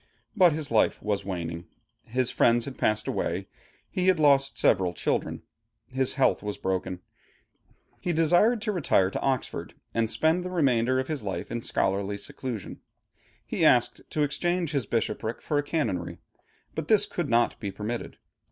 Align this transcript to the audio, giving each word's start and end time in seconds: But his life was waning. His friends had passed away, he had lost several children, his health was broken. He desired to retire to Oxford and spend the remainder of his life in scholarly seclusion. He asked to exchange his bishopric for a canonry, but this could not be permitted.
But 0.35 0.51
his 0.51 0.71
life 0.71 0.99
was 1.03 1.23
waning. 1.23 1.65
His 2.05 2.31
friends 2.31 2.65
had 2.65 2.75
passed 2.79 3.07
away, 3.07 3.45
he 3.87 4.07
had 4.07 4.17
lost 4.19 4.57
several 4.57 4.93
children, 4.95 5.43
his 5.85 6.13
health 6.13 6.41
was 6.41 6.57
broken. 6.57 7.01
He 7.99 8.11
desired 8.11 8.63
to 8.63 8.71
retire 8.71 9.11
to 9.11 9.19
Oxford 9.21 9.75
and 9.93 10.09
spend 10.09 10.43
the 10.43 10.49
remainder 10.49 10.99
of 10.99 11.07
his 11.07 11.21
life 11.21 11.51
in 11.51 11.61
scholarly 11.61 12.17
seclusion. 12.17 12.79
He 13.45 13.63
asked 13.63 14.01
to 14.09 14.23
exchange 14.23 14.71
his 14.71 14.87
bishopric 14.87 15.39
for 15.39 15.59
a 15.59 15.63
canonry, 15.63 16.17
but 16.73 16.87
this 16.87 17.05
could 17.05 17.29
not 17.29 17.59
be 17.59 17.69
permitted. 17.71 18.17